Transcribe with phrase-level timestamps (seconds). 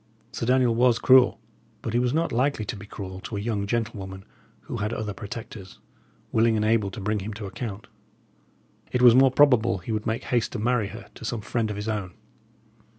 [0.31, 1.39] Sir Daniel was cruel,
[1.83, 4.25] but he was not likely to be cruel to a young gentlewoman
[4.61, 5.77] who had other protectors,
[6.31, 7.85] willing and able to bring him to account.
[8.91, 11.75] It was more probable he would make haste to marry her to some friend of
[11.77, 12.15] his own.